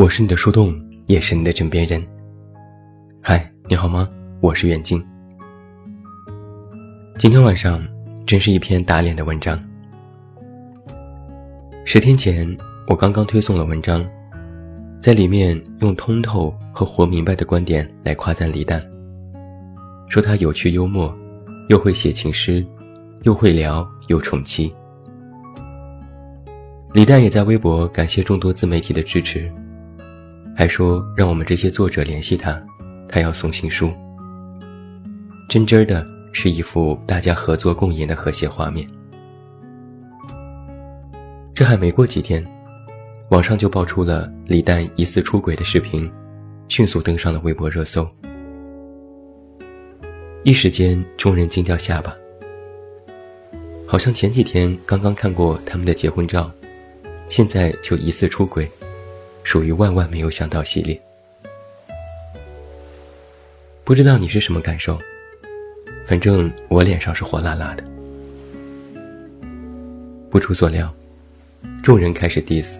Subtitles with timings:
[0.00, 0.74] 我是你的树洞，
[1.08, 2.02] 也是你的枕边人。
[3.22, 4.08] 嗨，你好吗？
[4.40, 4.98] 我是远近。
[7.18, 7.86] 今天晚上
[8.24, 9.60] 真是一篇打脸的文章。
[11.84, 12.48] 十天前，
[12.88, 14.02] 我刚刚推送了文章，
[15.02, 18.82] 在里面用通透和活明白的观点来夸赞李诞，
[20.08, 21.14] 说他有趣幽默，
[21.68, 22.66] 又会写情诗，
[23.24, 24.72] 又会聊，又宠妻。
[26.94, 29.52] 李诞也在微博感谢众多自媒体的支持。
[30.60, 32.62] 还说让我们这些作者联系他，
[33.08, 33.90] 他要送新书。
[35.48, 38.86] 真真的是一幅大家合作共赢的和谐画面。
[41.54, 42.46] 这还没过几天，
[43.30, 46.12] 网上就爆出了李诞疑似出轨的视频，
[46.68, 48.06] 迅速登上了微博热搜。
[50.44, 52.14] 一时间，众人惊掉下巴。
[53.86, 56.52] 好像前几天刚刚看过他们的结婚照，
[57.28, 58.70] 现在就疑似出轨。
[59.42, 61.00] 属于万万没有想到系列，
[63.84, 64.98] 不知道你是什么感受？
[66.06, 67.84] 反正我脸上是火辣辣的。
[70.30, 70.92] 不出所料，
[71.82, 72.78] 众人开始 diss。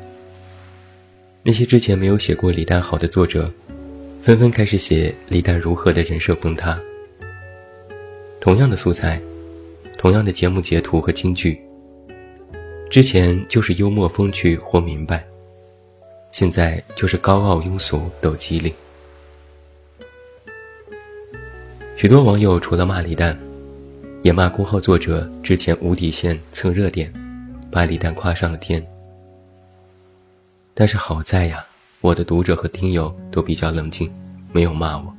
[1.42, 3.52] 那些之前没有写过李诞好的作者，
[4.20, 6.78] 纷纷开始写李诞如何的人设崩塌。
[8.40, 9.20] 同样的素材，
[9.96, 11.60] 同样的节目截图和金句，
[12.90, 15.24] 之前就是幽默风趣或明白。
[16.32, 18.72] 现在就是高傲庸俗斗机灵。
[21.96, 23.38] 许多网友除了骂李诞，
[24.22, 27.12] 也骂公号作者之前无底线蹭热点，
[27.70, 28.84] 把李诞夸上了天。
[30.72, 31.64] 但是好在呀，
[32.00, 34.10] 我的读者和听友都比较冷静，
[34.52, 35.14] 没有骂我。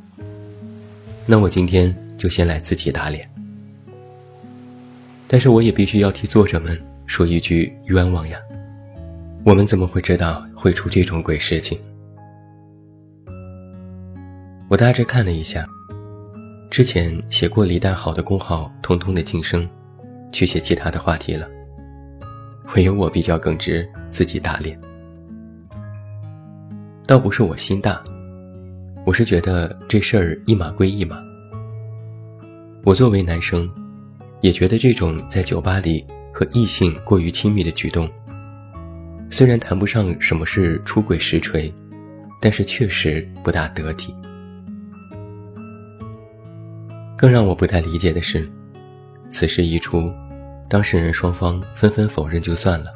[1.26, 3.30] 那我今天就先来自己打脸。
[5.28, 8.40] 但是我也必须要替作者们说一句冤枉呀。
[9.44, 11.80] 我们怎么会知道会出这种鬼事情？
[14.70, 15.68] 我大致看了一下，
[16.70, 19.68] 之前写过李诞好的公号，通通的晋升，
[20.32, 21.50] 去写其他的话题了。
[22.76, 24.80] 唯有我比较耿直，自己打脸。
[27.08, 28.00] 倒不是我心大，
[29.08, 31.18] 我是觉得这事儿一码归一码。
[32.84, 33.68] 我作为男生，
[34.42, 38.08] 也觉得这种在酒吧里和异性过于亲密的举动。
[39.32, 41.74] 虽然谈不上什么是出轨实锤，
[42.42, 44.14] 但是确实不大得体。
[47.18, 48.46] 更让我不太理解的是，
[49.30, 50.12] 此事一出，
[50.68, 52.94] 当事人双方纷纷否认就算了，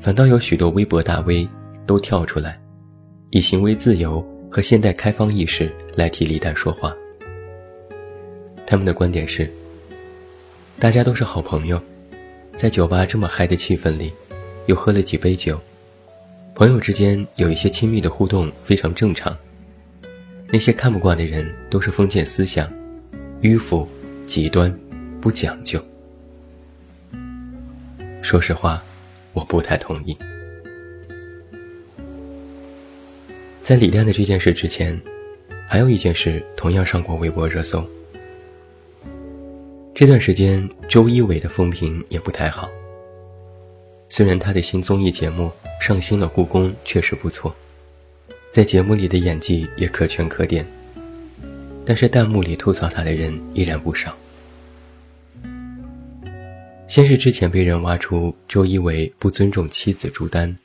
[0.00, 1.48] 反倒有许多微博大 V
[1.84, 2.56] 都跳出来，
[3.30, 6.94] 以行为自由和现代开放意识来替李诞说话。
[8.64, 9.50] 他们的观点是：
[10.78, 11.82] 大家都是好朋友，
[12.56, 14.12] 在酒吧这么嗨的气氛里。
[14.68, 15.58] 又喝了几杯酒，
[16.54, 19.34] 朋友之间有一些亲密的互动非常正常。
[20.50, 22.70] 那些看不惯的人都是封建思想、
[23.40, 23.88] 迂腐、
[24.26, 24.74] 极端、
[25.22, 25.82] 不讲究。
[28.20, 28.82] 说实话，
[29.32, 30.14] 我不太同意。
[33.62, 35.00] 在李诞的这件事之前，
[35.66, 37.82] 还有一件事同样上过微博热搜。
[39.94, 42.68] 这段时间，周一围的风评也不太好。
[44.08, 47.54] 虽然他的新综艺节目上新了故宫确实不错，
[48.50, 50.66] 在节目里的演技也可圈可点，
[51.84, 54.16] 但是弹幕里吐槽他的人依然不少。
[56.88, 60.56] 先是之前被人挖出周一围不尊重妻子朱丹，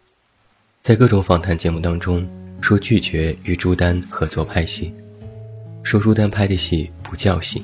[0.82, 2.26] 在各种访谈节目当中
[2.62, 4.94] 说拒绝与朱丹合作拍戏，
[5.84, 7.62] 说朱丹拍的戏不叫戏。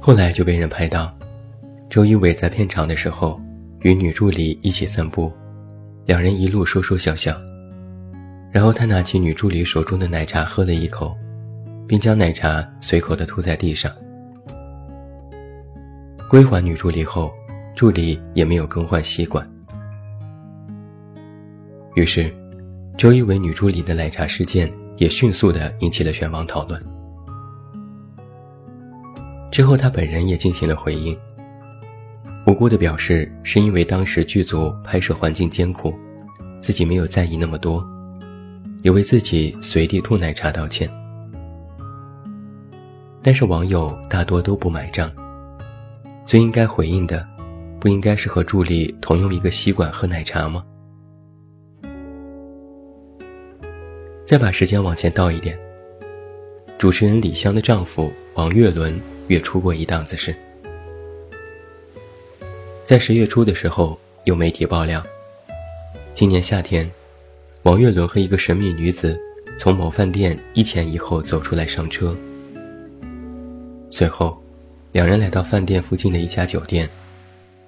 [0.00, 1.15] 后来就被人拍到。
[1.88, 3.40] 周一围在片场的时候，
[3.80, 5.32] 与女助理一起散步，
[6.04, 7.36] 两人一路说说笑笑。
[8.52, 11.16] 然后他拿起女助理手中的奶茶喝了一口，
[11.86, 13.92] 并将奶茶随口的吐在地上。
[16.28, 17.32] 归还女助理后，
[17.74, 19.48] 助理也没有更换吸管。
[21.94, 22.34] 于是，
[22.98, 26.82] 周一围女助理的奶茶事件也迅速的引起了全网讨论。
[29.52, 31.16] 之后，他本人也进行了回应。
[32.46, 35.92] 无辜的表示，是因为当时剧组拍摄环境艰苦，
[36.60, 37.84] 自己没有在意那么多，
[38.82, 40.88] 也为自己随地吐奶茶道歉。
[43.20, 45.10] 但是网友大多都不买账，
[46.24, 47.26] 最应该回应的，
[47.80, 50.64] 不应该是和助理同用一个吸管喝奶茶吗？
[54.24, 55.58] 再把时间往前倒一点，
[56.78, 58.96] 主持人李湘的丈夫王岳伦
[59.26, 60.32] 也出过一档子事。
[62.86, 65.04] 在十月初的时候，有媒体爆料，
[66.14, 66.88] 今年夏天，
[67.64, 69.20] 王岳伦和一个神秘女子
[69.58, 72.16] 从某饭店一前一后走出来上车。
[73.90, 74.40] 随后，
[74.92, 76.88] 两人来到饭店附近的一家酒店，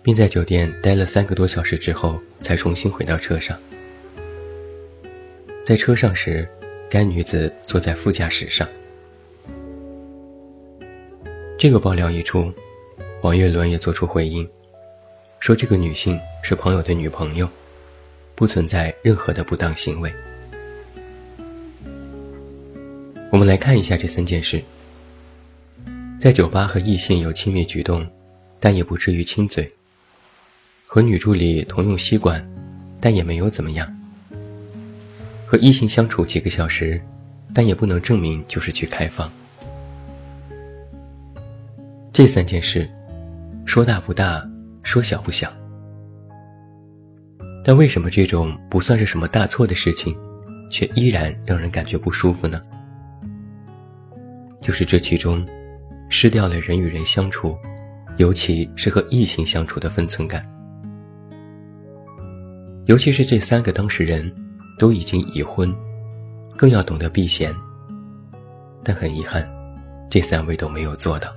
[0.05, 3.59] 并在酒店待了三个多小时之后，才重新回到车上。
[5.65, 6.49] 在车上时，
[6.88, 8.69] 该女子坐在副驾驶上。
[11.59, 12.53] 这个爆料一出，
[13.23, 14.49] 王岳伦也做出回应，
[15.40, 17.49] 说这个女性是朋友的女朋友，
[18.35, 20.12] 不存在任何的不当行为。
[23.31, 24.62] 我们来看一下这三件事：
[26.19, 28.06] 在酒吧和异性有亲密举动，
[28.58, 29.64] 但也不至于亲嘴；
[30.87, 32.46] 和女助理同用吸管，
[33.00, 33.94] 但也没有怎么样。
[35.46, 37.00] 和异性相处几个小时，
[37.55, 39.31] 但也不能证明就是去开放。
[42.12, 42.91] 这三件事，
[43.64, 44.46] 说大不大，
[44.88, 45.52] 说小不小。
[47.62, 50.17] 但为什么这种不算是什么大错的事情，
[50.70, 52.58] 却依然让人感觉不舒服呢？
[54.62, 55.46] 就是这其中，
[56.08, 57.55] 失掉了人与人相处，
[58.17, 60.43] 尤其是和异性相处的分寸感。
[62.87, 64.34] 尤其是这三个当事人。
[64.79, 65.75] 都已经已婚，
[66.56, 67.52] 更要懂得避嫌。
[68.84, 69.44] 但很遗憾，
[70.08, 71.34] 这三位都没有做到。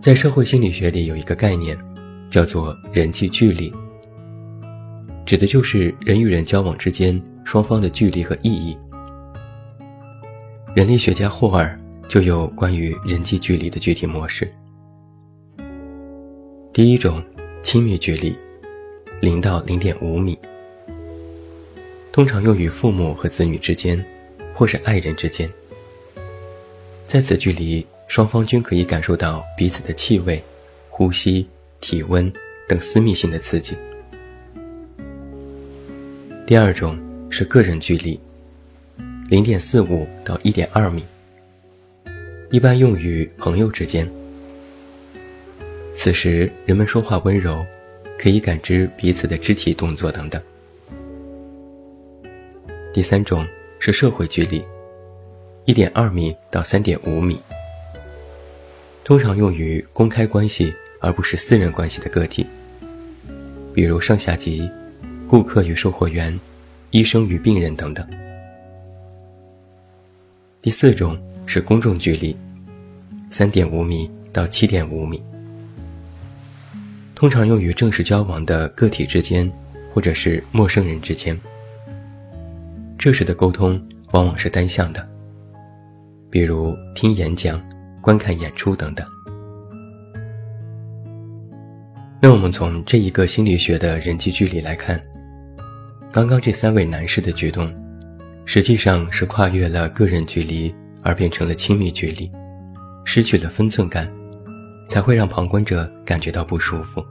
[0.00, 1.76] 在社会心理学里有一个概念，
[2.30, 3.72] 叫做人际距离，
[5.26, 8.76] 指的就是人与人交往之间双方的距离和意义。
[10.74, 11.76] 人类学家霍尔
[12.08, 14.52] 就有关于人际距离的具体模式。
[16.72, 17.22] 第一种。
[17.60, 18.34] 亲密距离，
[19.20, 20.38] 零到零点五米，
[22.10, 24.02] 通常用于父母和子女之间，
[24.54, 25.50] 或是爱人之间。
[27.06, 30.42] 在此距离，双方均可以感受到彼此的气味、
[30.88, 31.46] 呼吸、
[31.78, 32.32] 体温
[32.66, 33.76] 等私密性的刺激。
[36.46, 38.18] 第二种是个人距离，
[39.28, 41.04] 零点四五到一点二米，
[42.50, 44.10] 一般用于朋友之间。
[45.94, 47.64] 此时，人们说话温柔，
[48.18, 50.40] 可以感知彼此的肢体动作等等。
[52.94, 53.46] 第三种
[53.78, 54.64] 是社会距离，
[55.66, 57.38] 一点二米到三点五米，
[59.08, 60.70] 通常用于公开关系
[61.00, 62.46] 而不是私人关系的个体，
[63.72, 64.70] 比如上下级、
[65.26, 66.38] 顾客与售货员、
[66.90, 68.06] 医生与病人等等。
[70.60, 72.36] 第四种是公众距离，
[73.30, 75.22] 三点五米到七点五米。
[77.14, 79.50] 通常用于正式交往的个体之间，
[79.94, 81.34] 或者是陌生人之间。
[82.98, 83.82] 这时的沟通
[84.12, 85.08] 往往是单向的，
[86.28, 87.58] 比如听演讲、
[88.00, 89.06] 观看演出等等。
[92.20, 95.00] 那我们从这一个心理学的人际距离来看，
[96.12, 97.72] 刚刚这三位男士的举动，
[98.44, 102.30] 实际上是跨越了个人距离而变成了亲密距离，
[103.04, 104.08] 失去了分寸感。
[104.88, 107.04] 才会让旁观者感觉到不舒服。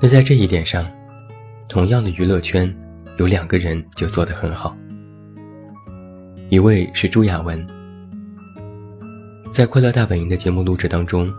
[0.00, 0.90] 那在这一点上，
[1.68, 2.74] 同样的娱乐圈，
[3.18, 4.74] 有两个人就做得很好。
[6.48, 7.64] 一位是朱亚文，
[9.56, 11.32] 在《快乐大本营》的节目录制当中，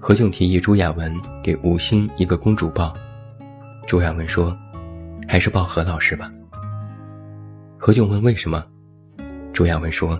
[0.00, 2.96] 何炅提议朱亚文给吴昕一个公主抱，
[3.86, 4.56] 朱亚文说
[5.28, 6.30] ：“还是抱何老师吧。”
[7.76, 8.64] 何炅问为什么，
[9.52, 10.18] 朱亚文说：“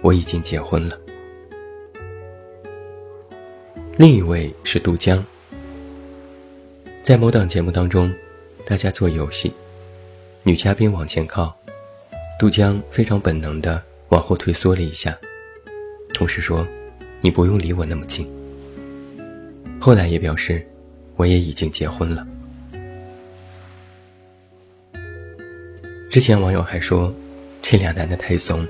[0.00, 0.98] 我已经结婚了。”
[3.98, 5.22] 另一位是杜江，
[7.02, 8.10] 在某档节目当中，
[8.64, 9.52] 大家做游戏，
[10.42, 11.54] 女嘉宾往前靠，
[12.38, 15.14] 杜江非常本能的往后退缩了一下，
[16.12, 16.66] 同时说
[17.20, 18.26] ：“你不用离我那么近。”
[19.80, 20.64] 后来也表示
[21.16, 22.26] ：“我也已经结婚了。”
[26.10, 27.12] 之前网友还说，
[27.62, 28.66] 这俩男的太怂，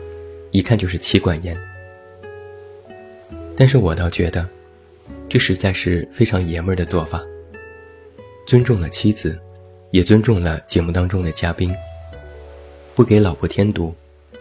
[0.51, 1.57] 一看就是妻管严。
[3.57, 4.49] 但是我倒觉得。
[5.29, 7.19] 这实在是非常爷们儿的做法，
[8.47, 9.41] 尊重了妻子，
[9.91, 11.75] 也尊重了节目当中的嘉宾，
[12.95, 13.95] 不给老婆添堵，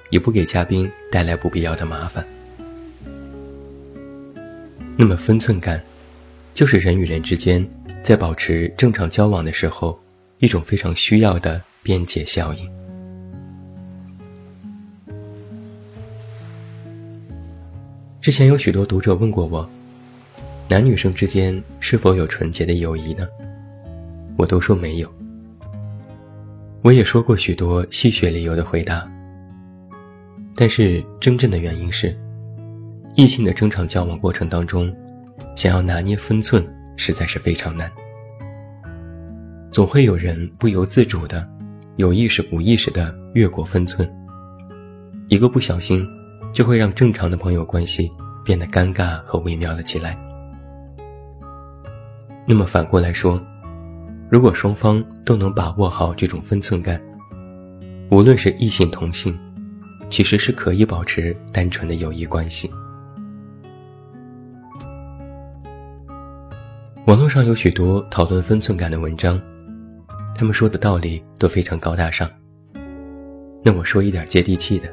[0.09, 2.27] 也不给嘉宾带来不必要的麻烦。
[4.97, 5.81] 那么分寸感，
[6.53, 7.67] 就是人与人之间
[8.03, 9.99] 在保持正常交往的时候，
[10.39, 12.69] 一种非常需要的边界效应。
[18.19, 19.67] 之前有许多读者问过我。
[20.69, 23.27] 男女生之间是否有纯洁的友谊呢？
[24.37, 25.13] 我都说没有。
[26.81, 29.05] 我也说过许多戏谑理由的回答。
[30.55, 32.15] 但是真正的原因是，
[33.15, 34.93] 异性的正常交往过程当中，
[35.55, 36.65] 想要拿捏分寸，
[36.95, 37.91] 实在是非常难。
[39.71, 41.47] 总会有人不由自主的、
[41.97, 44.09] 有意识无意识的越过分寸，
[45.27, 46.05] 一个不小心，
[46.53, 48.09] 就会让正常的朋友关系
[48.43, 50.17] 变得尴尬和微妙了起来。
[52.47, 53.41] 那么反过来说，
[54.29, 57.01] 如果双方都能把握好这种分寸感，
[58.09, 59.37] 无论是异性同性，
[60.09, 62.69] 其实是可以保持单纯的友谊关系。
[67.11, 69.37] 网络上有许多讨论分寸感的文章，
[70.33, 72.31] 他们说的道理都非常高大上。
[73.61, 74.89] 那我说一点接地气的，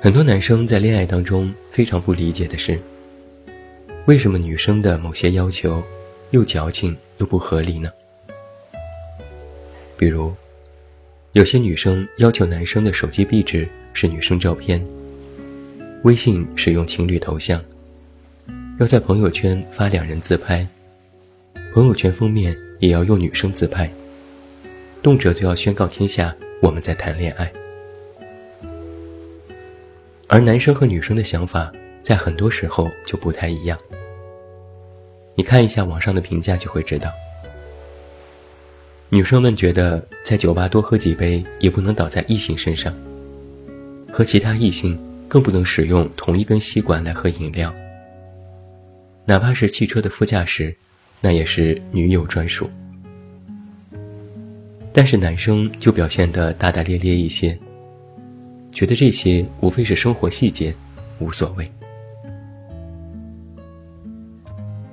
[0.00, 2.80] 很多男生在恋爱当中非常不理解的是。
[4.06, 5.84] 为什么女生的某些要求
[6.30, 7.90] 又矫情又不合理呢？
[9.98, 10.32] 比如，
[11.32, 14.82] 有些女生要求男生的手机壁纸是女生照片，
[16.04, 17.62] 微信使用情侣头像，
[18.78, 20.66] 要在朋友圈发两人自拍，
[21.72, 23.90] 朋友圈封面也要用女生自拍，
[25.02, 27.52] 动辄就要宣告天下我们在谈恋爱。
[30.26, 31.72] 而男生和女生的想法。
[32.04, 33.78] 在很多时候就不太一样。
[35.36, 37.10] 你看一下网上的评价就会知道，
[39.08, 42.94] 女生们觉得在酒吧多喝几杯也不能倒在异性身上，
[44.12, 47.74] 和其他异性更不能使用同一根吸管来喝饮料，
[49.26, 50.74] 哪怕是汽车的副驾驶，
[51.20, 52.68] 那也是女友专属。
[54.92, 57.58] 但是男生就表现得大大咧咧一些，
[58.70, 60.74] 觉得这些无非是生活细节，
[61.18, 61.68] 无所谓。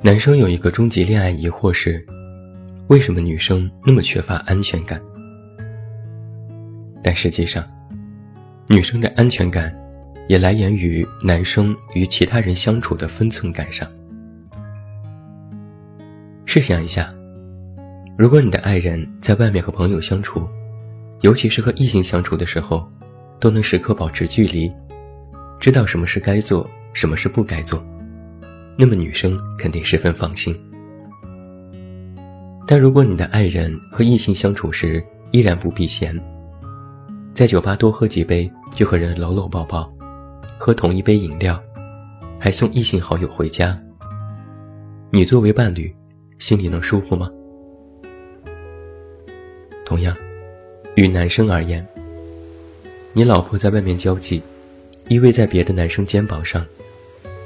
[0.01, 2.03] 男生有一个终极恋爱疑惑是：
[2.88, 5.00] 为什么女生那么缺乏安全感？
[7.03, 7.69] 但实际上，
[8.67, 9.71] 女生的安全感
[10.27, 13.88] 也来源于男生与其他人相处的分寸感上。
[16.53, 17.10] 试想一下，
[18.17, 20.46] 如果你的爱人在外面和朋友相处，
[21.22, 22.86] 尤其是和异性相处的时候，
[23.39, 24.70] 都能时刻保持距离，
[25.62, 27.81] 知道什么是该做，什么是不该做。
[28.77, 30.53] 那么女生肯定十分放心。
[32.67, 36.13] 但如果你的爱人和异性相处时依然不避嫌，
[37.34, 39.89] 在酒吧多喝几杯就和人搂搂抱抱，
[40.58, 41.58] 喝同一杯饮料，
[42.38, 43.81] 还送异性好友回家，
[45.12, 45.96] 你作为伴侣，
[46.41, 47.31] 心里能舒服吗？
[49.86, 50.17] 同样，
[50.95, 51.88] 与男生而言，
[53.13, 54.41] 你老婆在外面交际，
[55.07, 56.65] 依偎在别的男生肩膀上。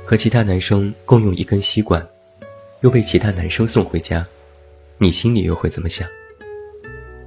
[0.06, 2.08] 和其他男生共用一根吸管，
[2.82, 4.26] 又被其他男生送回家，
[4.98, 6.08] 你心里又会怎么想？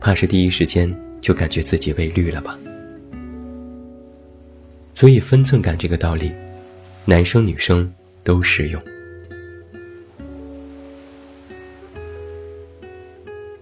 [0.00, 2.58] 怕是第一时间就感觉自己被绿了吧？
[4.94, 6.32] 所以分寸感这个道理，
[7.04, 7.92] 男生女生
[8.24, 8.80] 都适用。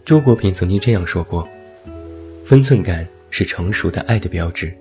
[0.06, 1.48] 周国平曾经这样说过
[2.46, 4.72] ：“分寸感是成熟的爱的标志，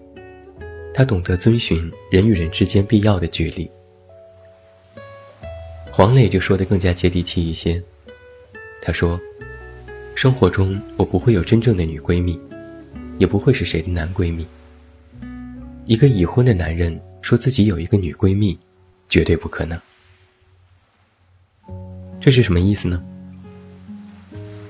[0.94, 3.68] 他懂得遵循人与人之间必要的距离。”
[5.92, 7.82] 黄磊就说的更加接地气一些。
[8.84, 9.20] 他说
[10.14, 12.40] ：“生活中我不会有真正的女闺蜜，
[13.18, 14.46] 也不会是谁的男闺蜜。
[15.86, 18.56] 一个已婚的男人说自己有一个女闺蜜，
[19.10, 19.82] 绝对不可能。
[22.22, 23.04] 这是什么意思呢？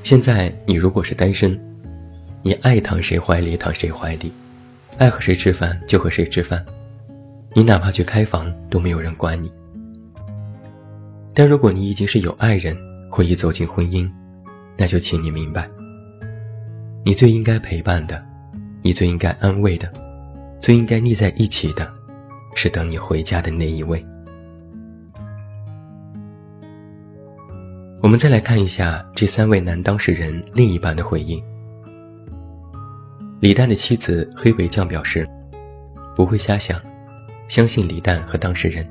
[0.05, 1.59] 现在你如果是单身，
[2.43, 4.31] 你爱躺谁怀里躺谁怀里，
[4.99, 6.63] 爱和谁吃饭就和谁吃饭，
[7.55, 9.51] 你哪怕去开房都没有人管你。”
[11.33, 12.77] 但如果你已经是有爱人，
[13.09, 14.07] 或已走进婚姻，
[14.77, 15.67] 那就请你明白，
[17.03, 18.23] 你最应该陪伴的，
[18.83, 19.91] 你最应该安慰的，
[20.61, 21.91] 最应该腻在一起的，
[22.53, 24.05] 是等你回家的那一位。
[28.05, 31.43] 我们再来看一下这三位男当事人另一半的回应。
[33.39, 35.27] 李诞的妻子黑尾酱表示，
[36.15, 36.79] 不会瞎想，
[37.47, 38.87] 相信李诞和当事人。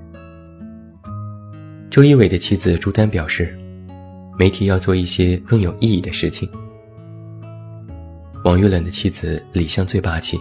[1.93, 3.57] 周一伟的妻子朱丹表示，
[4.37, 6.51] 媒体要做一些更有意义的事情。
[8.43, 10.41] 王岳伦的妻子李湘最霸气，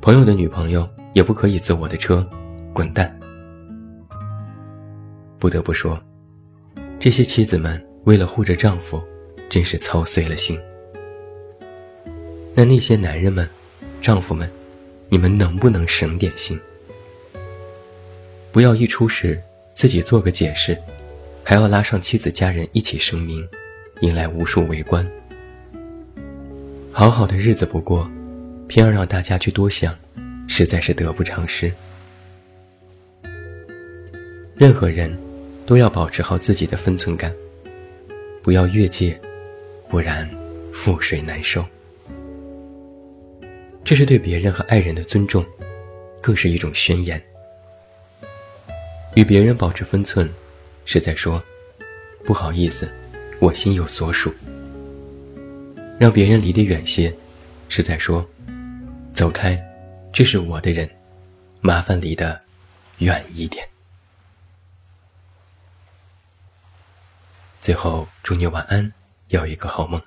[0.00, 2.26] 朋友的女朋友也不可以坐我的车，
[2.72, 3.14] 滚蛋！
[5.38, 6.02] 不得不说，
[7.02, 9.02] 这些妻子们为了护着丈夫，
[9.48, 10.56] 真是操碎了心。
[12.54, 13.48] 那那些男人们、
[14.00, 14.48] 丈夫们，
[15.08, 16.56] 你们能不能省点心？
[18.52, 19.42] 不要一出事。
[19.74, 20.78] 自己做个解释，
[21.42, 23.44] 还要拉上妻子家人一起声明，
[24.02, 25.04] 引来无数围观。
[26.92, 28.08] 好好的日子不过，
[28.68, 29.92] 偏要让大家去多想，
[30.46, 31.72] 实在是得不偿失。
[34.54, 35.18] 任何人，
[35.72, 37.34] 都要保持好自己的分寸感，
[38.42, 39.18] 不要越界，
[39.88, 40.28] 不然
[40.70, 41.64] 覆水难收。
[43.82, 45.42] 这是对别人和爱人的尊重，
[46.20, 47.18] 更是一种宣言。
[49.14, 50.28] 与别人保持分寸，
[50.84, 51.42] 是在说，
[52.22, 52.86] 不好意思，
[53.40, 54.30] 我心有所属。
[55.98, 57.10] 让别人离得远些，
[57.70, 58.22] 是在说，
[59.14, 59.58] 走开，
[60.12, 60.86] 这是我的人，
[61.62, 62.38] 麻烦离得
[62.98, 63.66] 远一点。
[67.62, 68.92] 最后，祝你晚安，
[69.28, 70.02] 有一个好梦。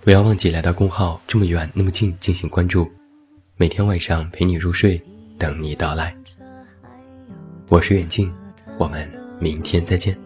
[0.00, 2.90] 不要忘记来到公号这么远那么近进行关注，
[3.58, 4.98] 每天晚上陪你入睡，
[5.36, 6.16] 等你到来。
[7.68, 8.32] 我是远近，
[8.78, 9.06] 我们
[9.38, 10.25] 明天再见。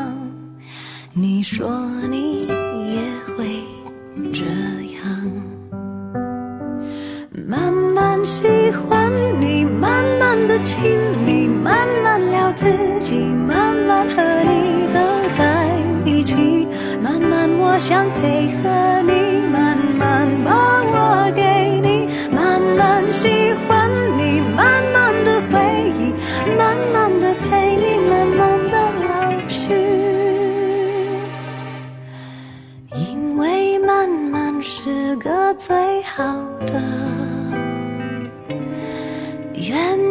[1.53, 1.69] 说
[2.09, 3.01] 你也
[3.35, 3.43] 会
[4.31, 4.45] 这
[4.95, 5.03] 样，
[7.45, 12.67] 慢慢喜欢你，慢慢的亲密，慢慢聊自
[13.01, 14.97] 己，慢慢和你走
[15.37, 15.67] 在
[16.05, 16.65] 一起，
[17.03, 18.60] 慢慢我想配合
[39.69, 40.10] 愿